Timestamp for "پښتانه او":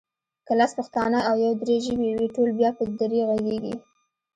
0.79-1.35